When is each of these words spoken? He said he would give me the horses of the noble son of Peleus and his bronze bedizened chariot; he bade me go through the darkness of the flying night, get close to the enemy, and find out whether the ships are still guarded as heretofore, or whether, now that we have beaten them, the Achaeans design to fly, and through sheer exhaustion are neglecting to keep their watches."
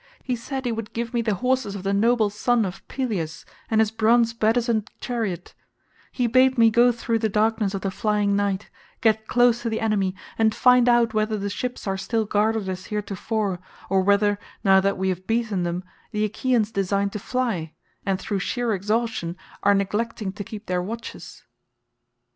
He 0.23 0.35
said 0.35 0.65
he 0.65 0.71
would 0.71 0.93
give 0.93 1.13
me 1.13 1.21
the 1.21 1.35
horses 1.35 1.75
of 1.75 1.83
the 1.83 1.93
noble 1.93 2.31
son 2.31 2.65
of 2.65 2.81
Peleus 2.87 3.45
and 3.69 3.79
his 3.79 3.91
bronze 3.91 4.33
bedizened 4.33 4.89
chariot; 4.99 5.53
he 6.11 6.25
bade 6.25 6.57
me 6.57 6.71
go 6.71 6.91
through 6.91 7.19
the 7.19 7.29
darkness 7.29 7.75
of 7.75 7.81
the 7.81 7.91
flying 7.91 8.35
night, 8.35 8.71
get 9.01 9.27
close 9.27 9.61
to 9.61 9.69
the 9.69 9.79
enemy, 9.79 10.15
and 10.39 10.55
find 10.55 10.89
out 10.89 11.13
whether 11.13 11.37
the 11.37 11.51
ships 11.51 11.85
are 11.85 11.97
still 11.97 12.25
guarded 12.25 12.67
as 12.67 12.87
heretofore, 12.87 13.59
or 13.91 14.01
whether, 14.01 14.39
now 14.63 14.79
that 14.81 14.97
we 14.97 15.09
have 15.09 15.27
beaten 15.27 15.61
them, 15.61 15.83
the 16.09 16.25
Achaeans 16.25 16.71
design 16.71 17.11
to 17.11 17.19
fly, 17.19 17.73
and 18.03 18.19
through 18.19 18.39
sheer 18.39 18.73
exhaustion 18.73 19.37
are 19.61 19.75
neglecting 19.75 20.31
to 20.33 20.43
keep 20.43 20.65
their 20.65 20.81
watches." 20.81 21.43